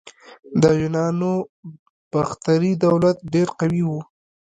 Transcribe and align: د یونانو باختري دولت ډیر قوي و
د 0.61 0.63
یونانو 0.81 1.31
باختري 2.11 2.71
دولت 2.85 3.17
ډیر 3.33 3.47
قوي 3.59 3.83
و 3.85 3.89